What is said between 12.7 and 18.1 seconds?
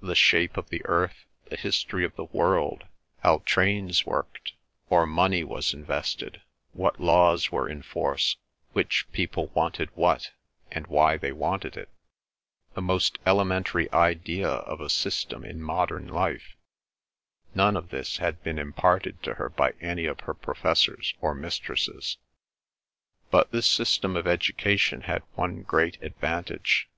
the most elementary idea of a system in modern life—none of